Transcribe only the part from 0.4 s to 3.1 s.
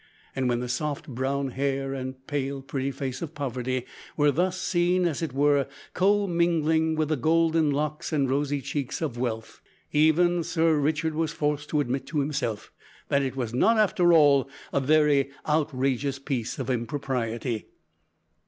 when the soft brown hair and pale pretty